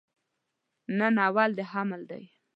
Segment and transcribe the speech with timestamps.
[0.97, 2.19] نن اول د حمل ده